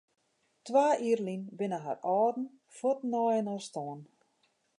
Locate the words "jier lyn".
1.01-1.43